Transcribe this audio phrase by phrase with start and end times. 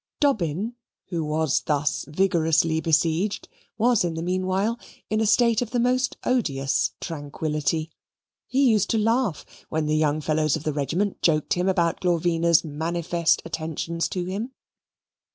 [0.19, 0.73] Dobbin,
[1.09, 4.79] who was thus vigorously besieged, was in the meanwhile
[5.11, 7.91] in a state of the most odious tranquillity.
[8.47, 12.63] He used to laugh when the young fellows of the regiment joked him about Glorvina's
[12.63, 14.53] manifest attentions to him.